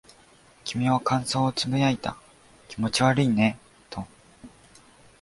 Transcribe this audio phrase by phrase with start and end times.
[0.63, 2.17] 君は感想を呟いた。
[2.67, 3.59] 気持ち悪いね
[3.91, 4.07] と。